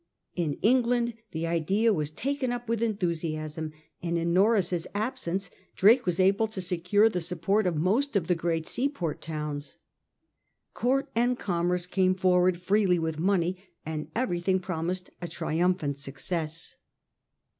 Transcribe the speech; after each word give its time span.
In 0.35 0.53
England 0.63 1.13
the 1.29 1.45
idea 1.45 1.93
was 1.93 2.09
taken 2.09 2.51
up 2.51 2.67
with 2.67 2.81
enthusiasm, 2.81 3.71
and 4.01 4.17
in 4.17 4.33
Norreys's 4.33 4.87
absence 4.95 5.51
Drake 5.75 6.07
was 6.07 6.19
able 6.19 6.47
to 6.47 6.59
secure 6.59 7.07
the 7.07 7.21
support 7.21 7.67
of 7.67 7.75
most 7.75 8.15
of 8.15 8.25
the 8.25 8.33
great 8.33 8.65
seaport 8.65 9.21
towns. 9.21 9.77
Court 10.73 11.07
and 11.13 11.37
commerce 11.37 11.85
came 11.85 12.15
forward 12.15 12.59
freely 12.59 12.97
with 12.97 13.19
money, 13.19 13.57
and 13.85 14.09
everything 14.15 14.59
promised 14.59 15.11
a 15.21 15.27
triumph 15.27 15.83
ant 15.83 15.99
success. 15.99 16.77